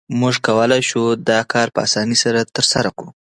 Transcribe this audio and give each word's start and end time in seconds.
موږ 0.19 0.35
کولای 0.47 0.81
شو 0.89 1.03
دا 1.29 1.39
کار 1.51 1.67
په 1.75 1.79
اسانۍ 1.85 2.17
ترسره 2.55 2.89
کړو 2.97 3.09